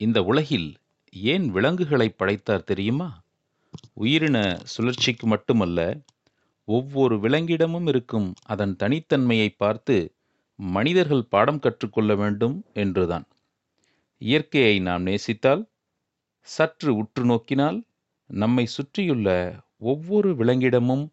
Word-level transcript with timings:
இந்த 0.00 0.22
உலகில் 0.22 0.76
ஏன் 1.10 1.48
விலங்குகளை 1.48 2.08
படைத்தார் 2.08 2.64
தெரியுமா? 2.64 3.24
உயிரின 3.94 4.58
சுழற்சிக்கு 4.62 5.26
மட்டுமல்ல 5.26 5.98
ஒவ்வொரு 6.64 7.16
விலங்கிடமும் 7.16 7.86
இருக்கும் 7.86 8.34
அதன் 8.44 8.76
தனித்தன்மையை 8.78 9.48
பார்த்து 9.56 10.14
மனிதர்கள் 10.54 11.24
பாடம் 11.24 11.58
கற்றுக்கொள்ள 11.58 12.14
வேண்டும் 12.14 12.64
என்றுதான். 12.72 13.26
இயற்கையை 14.18 14.80
நாம் 14.80 15.06
நேசித்தால் 15.06 15.68
சற்று 16.40 16.96
உற்று 16.96 17.24
நோக்கினால் 17.24 17.84
நம்மை 18.26 18.66
சுற்றியுள்ள 18.66 19.28
ஒவ்வொரு 19.76 20.34
விலங்கிடமும் 20.34 21.08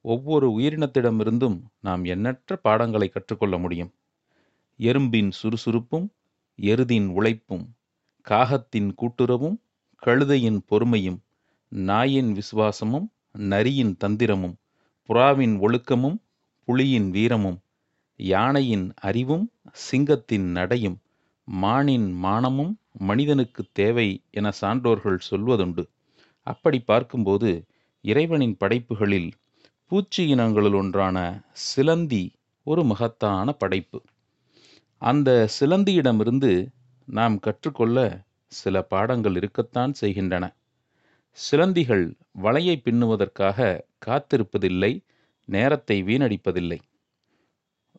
ஒவ்வொரு 0.00 0.58
உயிரினத்திடமிருந்தும் 0.58 1.62
நாம் 1.80 2.04
எண்ணற்ற 2.04 2.56
பாடங்களை 2.56 3.08
கற்றுக்கொள்ள 3.08 3.58
முடியும். 3.58 3.94
எறும்பின் 4.78 5.30
சுறுசுறுப்பும் 5.42 6.06
எருதின் 6.62 7.06
உழைப்பும் 7.06 7.75
காகத்தின் 8.26 8.88
கூட்டுறவும் 8.96 9.56
கழுதையின் 10.02 10.60
பொறுமையும் 10.68 11.18
நாயின் 11.72 12.30
விசுவாசமும் 12.32 13.06
நரியின் 13.50 13.92
தந்திரமும் 14.04 14.56
புறாவின் 15.08 15.54
ஒழுக்கமும் 15.60 16.16
புலியின் 16.68 17.08
வீரமும் 17.10 17.58
யானையின் 18.20 18.86
அறிவும் 19.00 19.44
சிங்கத்தின் 19.72 20.46
நடையும் 20.50 20.98
மானின் 21.48 22.08
மானமும் 22.24 22.72
மனிதனுக்கு 22.98 23.62
தேவை 23.72 24.08
என 24.30 24.52
சான்றோர்கள் 24.60 25.18
சொல்வதுண்டு. 25.30 25.84
அப்படி 26.46 26.78
பார்க்கும்போது 26.80 27.50
இறைவனின் 28.04 28.56
படைப்புகளில் 28.56 29.30
பூச்சி 29.86 30.34
இனங்களுள் 30.34 30.76
ஒன்றான 30.76 31.16
சிலந்தி 31.66 32.24
ஒரு 32.66 32.82
மகத்தான 32.84 33.52
படைப்பு. 33.52 33.98
அந்த 35.02 35.30
சிலந்தியிடமிருந்து 35.60 36.50
நாம் 37.08 37.38
கற்றுக்கொள்ள 37.38 38.24
சில 38.46 38.82
பாடங்கள் 38.82 39.36
இருக்கத்தான் 39.36 39.92
செய்கின்றன. 39.92 40.54
சிலந்திகள் 41.38 42.14
வலையை 42.42 42.76
பின்னுவதற்காக 42.84 43.80
காத்திருப்பதில்லை 44.06 45.04
நேரத்தை 45.44 46.02
வீணடிப்பதில்லை. 46.02 46.78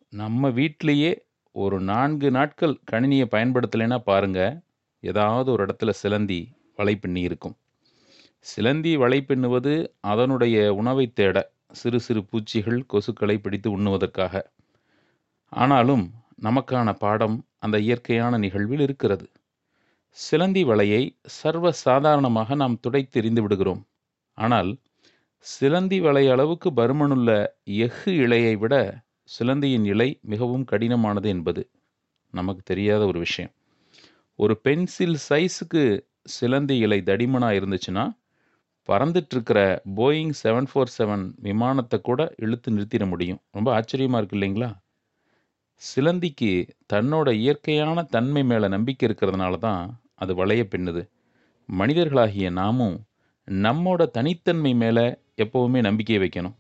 நம்ம 0.10 0.50
வீட்டிலேயே 0.50 1.26
ஒரு 1.52 1.82
நான்கு 1.82 2.32
நாட்கள் 2.32 2.80
கணினியை 2.92 3.28
பயன்படுத்தலைன்னா 3.32 3.98
பாருங்க 4.00 4.62
ஏதாவது 5.00 5.52
ஒரு 5.52 5.66
இடத்துல 5.66 5.90
சிலந்தி 5.90 6.52
வலை 6.76 6.96
பின்னி 6.96 7.22
இருக்கும் 7.22 7.56
சிலந்தி 8.40 8.98
வலை 8.98 9.22
பின்னுவது 9.22 9.94
அதனுடைய 10.00 10.74
உணவை 10.74 11.14
தேட 11.14 11.52
சிறு 11.72 12.00
சிறு 12.00 12.24
பூச்சிகள் 12.24 12.86
கொசுக்களை 12.94 13.38
பிடித்து 13.38 13.78
உண்ணுவதற்காக. 13.78 14.42
ஆனாலும் 15.50 16.12
நமக்கான 16.42 16.94
பாடம் 16.94 17.47
அந்த 17.64 17.78
இயற்கையான 17.80 18.38
நிகழ்வில் 18.38 18.80
இருக்கிறது. 18.80 19.26
சிலந்தி 20.18 20.64
வலையை 20.64 21.04
சர்வ 21.24 21.72
சாதாரணமாக 21.86 22.56
நாம் 22.56 22.80
துடைத்து 22.80 23.20
எறிந்து 23.22 23.42
விடுகிறோம். 23.42 23.82
ஆனால் 24.38 24.72
சிலந்தி 25.45 26.00
வலை 26.00 26.23
அளவுக்கு 26.30 26.70
பருமனுள்ள 26.72 27.30
எஃகு 27.86 28.12
இலையை 28.26 28.56
விட 28.58 28.76
சிலந்தியின் 29.30 29.86
இலை 29.86 30.10
மிகவும் 30.22 30.66
கடினமானது 30.72 31.30
என்பது 31.30 31.62
நமக்கு 32.34 32.62
தெரியாத 32.64 33.06
ஒரு 33.06 33.20
விஷயம். 33.20 33.54
ஒரு 34.40 34.56
பென்சில் 34.58 35.17
சைஸுக்கு 35.30 35.84
சிலந்தி 36.23 36.78
இலை 36.78 37.00
தடிமனாக 37.02 37.58
இருந்துச்சுன்னா 37.60 38.06
பறந்துட்டுருக்கிற 38.90 39.60
போயிங் 39.96 40.34
செவன் 40.44 40.70
ஃபோர் 40.72 40.94
செவன் 40.98 41.26
விமானத்தை 41.40 42.02
கூட 42.02 42.22
இழுத்து 42.38 42.72
நிறுத்திட 42.72 43.06
முடியும். 43.10 43.42
ரொம்ப 43.52 43.70
ஆச்சரியமாக 43.73 44.20
இருக்கு 44.22 44.38
இல்லைங்களா? 44.40 44.70
சிலந்திக்கு 45.82 46.52
தன்னோட 46.93 47.32
இயற்கையான 47.32 48.04
தன்மை 48.04 48.43
மேலே 48.43 48.67
நம்பிக்கை 48.67 49.10
இருக்கிறதுனால 49.10 49.58
தான் 49.58 49.83
அது 50.15 50.36
வளைய 50.36 50.67
பின்னுது. 50.71 51.02
மனிதர்களாகிய 51.70 52.49
நாமும் 52.49 52.98
நம்மோட 53.48 54.02
தனித்தன்மை 54.11 54.73
மேலே 54.73 55.05
எப்போவுமே 55.37 55.80
நம்பிக்கை 55.82 56.17
வைக்கணும். 56.17 56.55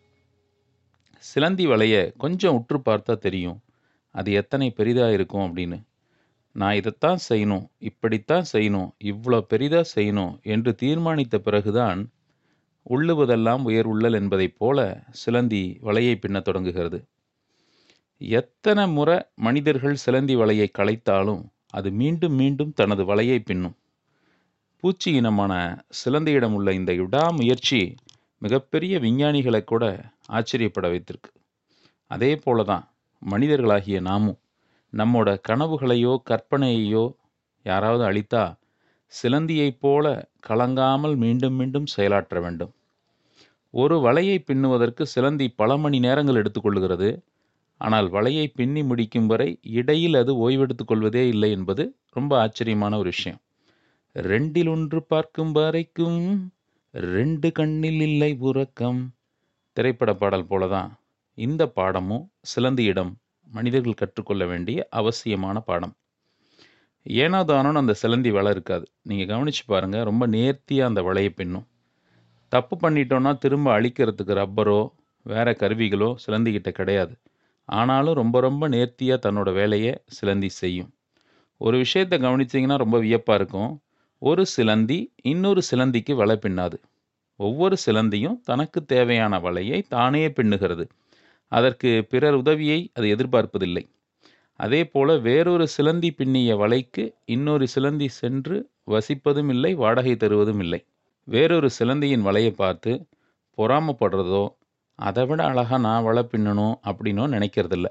சிலந்தி 1.23 1.67
வலைய 1.67 1.95
கொஞ்சம் 2.17 2.55
உற்று 2.55 2.77
பார்த்தா 2.77 3.17
தெரியும் 3.17 3.57
அது 4.11 4.31
எத்தனை 4.31 4.69
பெரிதாக 4.69 5.11
இருக்கும் 5.11 5.45
அப்படின்னு. 5.47 5.77
நான் 6.51 6.75
இதைத்தான் 6.75 7.19
செய்யணும் 7.29 7.65
இப்படித்தான் 7.79 8.45
செய்யணும் 8.53 8.89
இவ்வளோ 9.03 9.41
பெரிதாக 9.41 9.89
செய்யணும் 9.95 10.33
என்று 10.41 10.75
தீர்மானித்த 10.79 11.37
பிறகுதான் 11.37 11.99
உள்ளுவதெல்லாம் 12.89 13.63
உயர் 13.63 13.85
உள்ளல் 13.85 14.13
என்பதைப் 14.13 14.57
போல 14.57 15.05
சிலந்தி 15.11 15.79
வலையை 15.81 16.15
பின்னத் 16.15 16.41
தொடங்குகிறது. 16.41 16.99
எத்தனை 18.21 18.83
முறை 18.87 19.15
மனிதர்கள் 19.35 19.95
சிலந்தி 19.95 20.35
வலையை 20.35 20.67
களைத்தாலும் 20.79 21.43
அது 21.71 21.89
மீண்டும் 21.91 22.35
மீண்டும் 22.35 22.71
தனது 22.73 23.03
வலையை 23.05 23.39
பின்னும். 23.39 23.75
பூச்சி 24.83 25.09
இனமான 25.11 25.53
சிலந்தியிடம் 25.99 26.53
உள்ள 26.53 26.69
இந்த 26.73 26.91
விடாமுயற்சி 26.93 27.79
மிகப்பெரிய 28.41 28.93
விஞ்ஞானிகளை 28.99 29.61
கூட 29.63 29.83
ஆச்சரியப்பட 30.29 30.85
வைத்திருக்கு. 30.87 31.31
அதே 32.11 32.31
போல 32.35 32.63
தான் 32.63 32.85
மனிதர்களாகிய 33.21 33.99
நாமும் 33.99 34.39
நம்மோட 34.93 35.29
கனவுகளையோ 35.49 36.13
கற்பனையையோ 36.29 37.05
யாராவது 37.65 38.03
அளித்தா 38.09 38.43
சிலந்தியைப் 39.13 39.79
போல 39.79 40.05
கலங்காமல் 40.47 41.15
மீண்டும் 41.15 41.55
மீண்டும் 41.55 41.85
செயலாற்ற 41.85 42.39
வேண்டும். 42.39 42.71
ஒரு 43.73 43.95
வலையை 43.97 44.37
பின்னுவதற்கு 44.39 45.03
சிலந்தி 45.05 45.47
பல 45.49 45.77
மணி 45.77 45.97
நேரங்கள் 45.99 46.39
எடுத்துக்கொள்கிறது 46.41 47.09
ஆனால் 47.77 48.07
வலையை 48.09 48.45
பின்னி 48.55 48.83
முடிக்கும் 48.83 49.25
வரை 49.25 49.59
இடையில் 49.61 50.13
அது 50.13 50.31
ஓய்வெடுத்துக் 50.35 50.87
கொள்வதே 50.87 51.27
இல்லை 51.27 51.51
என்பது 51.51 51.83
ரொம்ப 52.11 52.39
ஆச்சரியமான 52.39 52.97
ஒரு 52.97 53.09
விஷயம். 53.09 53.41
ரெண்டில் 54.15 54.69
ஒன்று 54.69 54.99
பார்க்கும் 55.03 55.51
வரைக்கும் 55.51 56.51
ரெண்டு 56.93 57.51
கண்ணில் 57.51 58.01
இல்லை 58.01 58.37
உறக்கம். 58.39 59.13
திரைப்பட 59.73 60.11
பாடல் 60.13 60.49
போலதான் 60.49 60.89
இந்த 61.37 61.63
பாடமும் 61.67 62.25
சிலந்தியிடம் 62.55 63.11
மனிதர்கள் 63.49 63.93
கற்றுக்கொள்ள 63.93 64.45
வேண்டிய 64.45 64.87
அவசியமான 64.89 65.59
பாடம். 65.59 65.93
ஏனோ 67.05 67.39
தானோன்னு 67.43 67.81
அந்த 67.83 67.93
சிலந்தி 67.93 68.31
வலை 68.31 68.51
இருக்காது. 68.51 68.85
நீங்கள் 69.01 69.27
கவனித்து 69.27 69.63
பாருங்கள் 69.67 70.03
ரொம்ப 70.03 70.23
நேர்த்தியாக 70.27 70.89
அந்த 70.89 71.01
வலையை 71.01 71.29
பின்னும். 71.29 71.67
தப்பு 72.51 72.75
பண்ணிட்டோன்னா 72.81 73.37
திரும்ப 73.37 73.79
அழிக்கிறதுக்கு 73.79 74.33
ரப்பரோ 74.41 74.79
வேறு 75.25 75.53
கருவிகளோ 75.61 76.09
சிலந்திக்கிட்ட 76.25 76.69
கிடையாது. 76.71 77.13
ஆனாலும் 77.69 78.13
ரொம்ப 78.13 78.39
ரொம்ப 78.39 78.67
நேர்த்தியாக 78.67 79.19
தன்னோட 79.25 79.53
வேலையை 79.53 79.93
சிலந்தி 80.07 80.49
செய்யும். 80.49 80.89
ஒரு 81.57 81.77
விஷயத்தை 81.77 82.19
கவனிச்சிங்கன்னா 82.19 82.77
ரொம்ப 82.77 82.99
வியப்பாக 82.99 83.35
இருக்கும். 83.35 83.71
ஒரு 84.21 84.45
சிலந்தி 84.45 84.99
இன்னொரு 85.23 85.61
சிலந்திக்கு 85.71 86.13
வலை 86.15 86.37
பின்னாது. 86.41 86.77
ஒவ்வொரு 87.39 87.77
சிலந்தியும் 87.85 88.41
தனக்கு 88.41 88.85
தேவையான 88.85 89.39
வலையை 89.39 89.87
தானே 89.87 90.27
பின்னுகிறது. 90.27 90.85
அதற்கு 91.51 92.07
பிறர் 92.09 92.33
உதவியை 92.33 92.91
அது 92.93 93.07
எதிர்பார்ப்பதில்லை. 93.15 93.83
அதே 94.59 94.85
போல 94.85 95.17
வேறொரு 95.17 95.67
சிலந்தி 95.67 96.15
பின்னிய 96.17 96.51
வலைக்கு 96.57 97.03
இன்னொரு 97.25 97.67
சிலந்தி 97.67 98.07
சென்று 98.07 98.57
வசிப்பதும் 98.87 99.49
இல்லை 99.49 99.75
வாடகை 99.75 100.15
தருவதும் 100.15 100.59
இல்லை 100.59 100.81
வேறொரு 101.27 101.69
சிலந்தியின் 101.79 102.25
வலையை 102.25 102.51
பார்த்து 102.55 102.91
பொறாமப்படுறதோ 103.57 104.43
அதை 104.99 105.25
விட 105.25 105.43
அழகாக 105.43 105.77
நான் 105.77 106.03
வலை 106.03 106.23
பின்னணும் 106.23 106.75
அப்படின்னும் 106.83 107.33
நினைக்கிறதில்ல. 107.33 107.85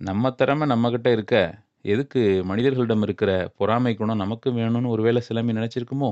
நம்ம 0.00 0.30
திறமை 0.30 0.68
நம்மக்கிட்ட 0.68 1.12
இருக்க 1.12 1.58
எதுக்கு 1.82 2.44
மனிதர்களிடம் 2.44 3.02
இருக்கிற 3.02 3.52
பொறாமை 3.56 3.94
குணம் 3.94 4.16
நமக்கு 4.16 4.50
வேணும்னு 4.50 4.88
ஒருவேளை 4.88 5.22
சிலம்பி 5.28 5.54
நினச்சிருக்குமோ? 5.58 6.10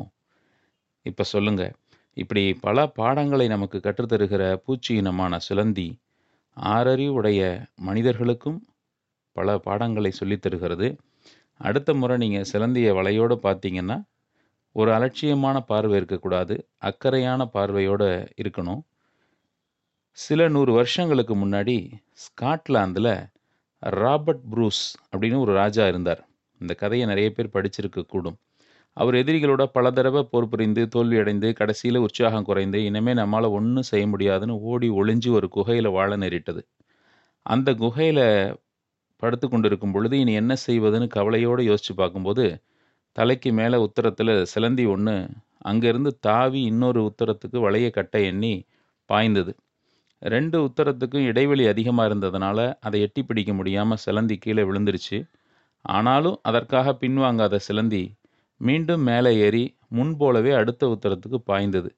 இப்போ 1.03 1.23
சொல்லுங்கள் 1.23 1.73
இப்படி 2.15 2.55
பல 2.61 2.87
பாடங்களை 2.87 3.49
நமக்கு 3.49 3.79
கற்றுத்தருகிற 3.79 4.57
பூச்சி 4.57 4.95
இனமான 4.95 5.39
சிலந்தி 5.39 5.99
ஆறறிவுடைய 6.57 7.67
மனிதர்களுக்கும் 7.77 8.59
பல 9.33 9.59
பாடங்களை 9.59 10.11
சொல்லித் 10.11 10.43
தருகிறது. 10.43 10.97
அடுத்த 11.61 11.95
முறை 11.95 12.17
நீங்கள் 12.17 12.49
சிலந்திய 12.53 12.95
வலையோடு 12.95 13.37
பார்த்தீங்கன்னா 13.43 14.05
ஒரு 14.73 14.93
அலட்சியமான 14.93 15.61
பார்வை 15.61 15.97
இருக்கக்கூடாது 15.97 16.69
அக்கறையான 16.79 17.47
பார்வையோடு 17.47 18.29
இருக்கணும். 18.43 18.83
சில 20.17 20.49
நூறு 20.49 20.73
வருஷங்களுக்கு 20.73 21.35
முன்னாடி 21.37 21.75
ஸ்காட்லாந்தில் 22.23 23.11
ராபர்ட் 23.81 24.45
ப்ரூஸ் 24.53 24.85
அப்படின்னு 25.13 25.39
ஒரு 25.39 25.53
ராஜா 25.53 25.87
இருந்தார். 25.87 26.23
இந்த 26.61 26.75
கதையை 26.75 27.09
நிறைய 27.09 27.31
பேர் 27.31 27.53
படிச்சிருக்க 27.53 28.07
கூடும். 28.07 28.37
அவர் 28.97 29.15
எதிரிகளோட 29.15 29.65
பல 29.67 29.91
தடவை 29.91 30.23
போர் 30.31 30.49
புரிந்து 30.49 30.89
தோல்வியடைந்து 30.95 31.53
கடைசியில் 31.53 31.99
உற்சாகம் 31.99 32.45
குறைந்து 32.45 32.85
இனிமேல் 32.85 33.17
நம்மளால் 33.17 33.51
ஒன்றும் 33.51 33.83
செய்ய 33.83 34.07
முடியாதுன்னு 34.07 34.57
ஓடி 34.61 34.91
ஒளிஞ்சு 34.91 35.31
ஒரு 35.31 35.49
குகையில் 35.49 35.89
வாழ 35.89 36.17
நேரிட்டது. 36.17 36.63
அந்த 37.47 37.75
குகையில் 37.75 38.25
படுத்து 39.23 39.49
கொண்டிருக்கும் 39.49 39.93
பொழுது 39.93 40.19
இனி 40.19 40.33
என்ன 40.33 40.55
செய்வதுன்னு 40.67 41.07
கவலையோடு 41.09 41.65
யோசித்து 41.65 41.95
பார்க்கும்போது 41.95 42.47
தலைக்கு 43.13 43.53
மேலே 43.53 43.77
உத்தரத்தில் 43.77 44.35
சிலந்தி 44.45 44.87
ஒன்று 44.87 45.17
அங்கேருந்து 45.65 46.11
தாவி 46.21 46.63
இன்னொரு 46.63 47.01
உத்தரத்துக்கு 47.11 47.59
வளைய 47.59 47.91
கட்டை 47.91 48.25
எண்ணி 48.25 48.55
பாய்ந்தது. 49.11 49.53
ரெண்டு 50.23 50.57
உத்தரத்துக்கும் 50.67 51.27
இடைவெளி 51.31 51.65
அதிகமாக 51.73 52.09
இருந்ததுனால 52.11 52.59
அதை 52.81 53.01
எட்டி 53.07 53.23
பிடிக்க 53.23 53.53
முடியாமல் 53.53 54.03
சிலந்தி 54.05 54.37
கீழே 54.45 54.63
விழுந்துருச்சு. 54.69 55.19
ஆனாலும் 55.85 56.39
அதற்காக 56.49 56.95
பின்வாங்காத 57.03 57.61
சிலந்தி 57.69 58.03
மீண்டும் 58.61 59.03
மேலே 59.09 59.33
ஏறி 59.47 59.65
முன்போலவே 59.97 60.53
அடுத்த 60.61 60.83
உத்தரத்துக்கு 60.95 61.39
பாய்ந்தது. 61.51 61.91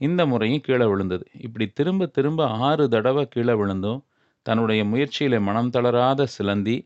இந்த 0.00 0.20
முறையும் 0.26 0.64
கீழே 0.66 0.86
விழுந்தது. 0.92 1.24
இப்படி 1.46 1.66
திரும்ப 1.78 2.06
திரும்ப 2.16 2.48
ஆறு 2.68 2.84
தடவை 2.94 3.24
கீழே 3.34 3.54
விழுந்தும் 3.62 4.00
தன்னுடைய 4.46 4.80
முயற்சியில் 4.84 5.38
மனம் 5.40 5.70
தளராத 5.70 6.26
சிலந்தி 6.36 6.76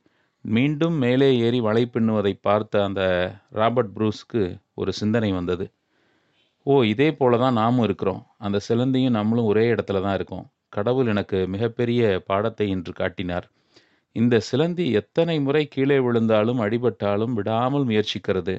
மீண்டும் 0.44 0.96
மேலே 1.04 1.28
ஏறி 1.46 1.58
வலை 1.60 1.82
பின்னுவதை 1.94 2.32
பார்த்த 2.46 2.84
அந்த 2.84 3.02
ராபர்ட் 3.58 3.92
ப்ரூஸ்க்கு 3.96 4.42
ஒரு 4.74 4.92
சிந்தனை 5.00 5.30
வந்தது. 5.32 5.64
ஓ 6.66 6.74
இதே 6.92 7.08
போல 7.12 7.38
தான் 7.38 7.58
நாமும் 7.60 7.84
இருக்கிறோம். 7.84 8.22
அந்த 8.38 8.58
சிலந்தியும் 8.68 9.16
நம்மளும் 9.18 9.44
ஒரே 9.44 9.64
இடத்துல 9.74 10.02
தான் 10.06 10.16
இருக்கோம். 10.18 10.46
கடவுள் 10.72 11.10
எனக்கு 11.12 11.38
மிகப்பெரிய 11.54 12.02
பாடத்தை 12.28 12.66
இன்று 12.74 12.92
காட்டினார். 12.92 13.46
இந்த 14.16 14.34
சிலந்தி 14.40 14.84
எத்தனை 14.92 15.36
முறை 15.40 15.62
கீழே 15.68 15.98
விழுந்தாலும் 15.98 16.60
அடிபட்டாலும் 16.60 17.34
விடாமல் 17.38 17.88
முயற்சிக்கிறது. 17.90 18.54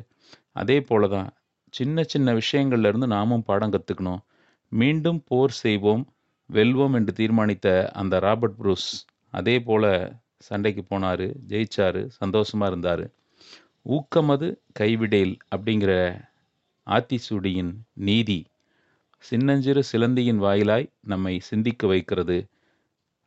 அதே 0.54 0.78
போல 0.82 1.08
தான் 1.08 1.30
சின்ன 1.74 2.04
சின்ன 2.04 2.34
விஷயங்கள்லேருந்து 2.34 3.08
நாமும் 3.16 3.46
பாடம் 3.50 3.74
கற்றுக்கணும் 3.74 4.22
மீண்டும் 4.72 5.20
போர் 5.28 5.54
செய்வோம் 5.64 6.04
வெல்வோம் 6.50 6.96
என்று 7.00 7.14
தீர்மானித்த 7.20 7.68
அந்த 7.94 8.16
ராபர்ட் 8.20 8.58
ப்ரூஸ் 8.62 8.90
அதே 9.34 9.56
போல 9.60 9.86
சண்டைக்கு 10.48 10.84
போனார் 10.90 11.26
ஜெயிச்சாரு 11.52 12.02
சந்தோஷமாக 12.20 12.72
இருந்தார். 12.72 13.04
ஊக்கமது 13.90 14.48
கைவிடேல் 14.80 15.34
அப்படிங்கிற 15.56 15.94
ஆத்திசூடியின் 16.88 17.72
நீதி. 18.08 18.40
சின்னஞ்சிறு 19.22 19.84
சிலந்தியின் 19.84 20.42
வாயிலாய் 20.42 20.90
நம்மை 21.00 21.40
சிந்திக்க 21.40 21.88
வைக்கிறது. 21.88 22.48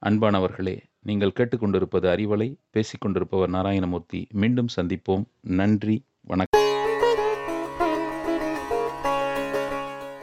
அன்பானவர்களே 0.06 0.78
நீங்கள் 1.02 1.32
கேட்டுக்கொண்டிருப்பது 1.34 2.10
அறிவலை 2.12 2.56
பேசிக்கொண்டிருப்பவர் 2.72 3.52
நாராயணமூர்த்தி. 3.52 4.26
மீண்டும் 4.30 4.66
சந்திப்போம். 4.76 5.24
நன்றி 5.40 6.04
வணக்கம். 6.20 6.63